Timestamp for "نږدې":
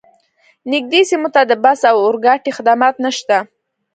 0.71-1.01